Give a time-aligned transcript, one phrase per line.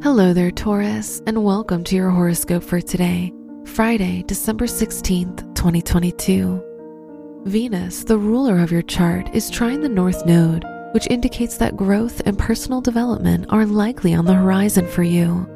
[0.00, 3.32] Hello there, Taurus, and welcome to your horoscope for today,
[3.64, 7.42] Friday, December 16th, 2022.
[7.44, 12.22] Venus, the ruler of your chart, is trining the North Node, which indicates that growth
[12.26, 15.48] and personal development are likely on the horizon for you.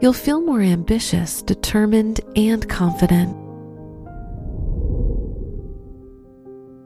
[0.00, 3.36] You'll feel more ambitious, determined, and confident.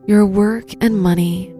[0.09, 1.55] Your work and money.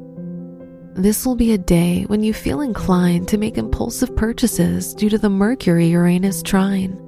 [0.95, 5.19] This will be a day when you feel inclined to make impulsive purchases due to
[5.19, 6.99] the Mercury Uranus trine.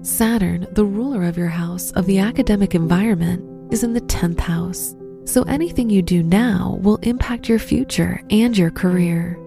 [0.00, 4.96] Saturn, the ruler of your house of the academic environment, is in the 10th house,
[5.24, 9.38] so anything you do now will impact your future and your career.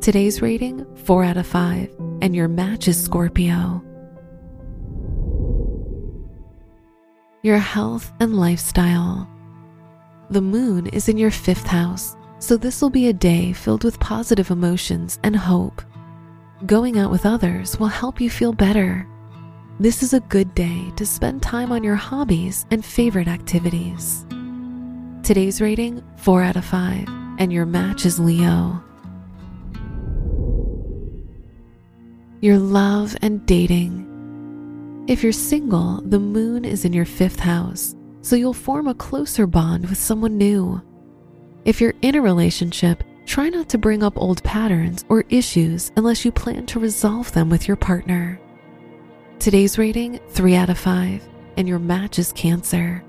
[0.00, 3.84] Today's rating 4 out of 5, and your match is Scorpio.
[7.42, 9.28] Your health and lifestyle.
[10.30, 14.00] The moon is in your fifth house so this will be a day filled with
[14.00, 15.80] positive emotions and hope.
[16.66, 19.06] Going out with others will help you feel better.
[19.78, 24.26] This is a good day to spend time on your hobbies and favorite activities.
[25.22, 27.06] Today's rating 4 out of 5,
[27.38, 28.82] and your match is Leo.
[32.40, 35.04] Your love and dating.
[35.06, 39.46] If you're single, the moon is in your fifth house, so you'll form a closer
[39.46, 40.82] bond with someone new.
[41.64, 46.24] If you're in a relationship, try not to bring up old patterns or issues unless
[46.24, 48.40] you plan to resolve them with your partner.
[49.38, 53.04] Today's rating 3 out of 5, and your match is Cancer.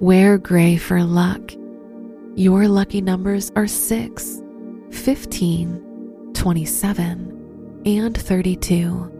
[0.00, 1.52] Wear gray for luck.
[2.34, 4.42] Your lucky numbers are 6,
[4.90, 9.19] 15, 27, and 32.